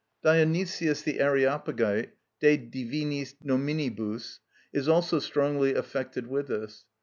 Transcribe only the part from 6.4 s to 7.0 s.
this.